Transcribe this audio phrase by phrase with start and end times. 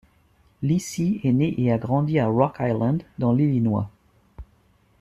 [0.63, 3.87] Lissie est née et a grandi à Rock Island dans l'Illinois.